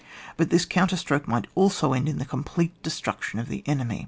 [0.35, 3.99] but this counterstroke might also end in the complete destruction of the enemy.